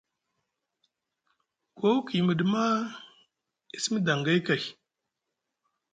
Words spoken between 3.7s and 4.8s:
e simi daŋgay kay,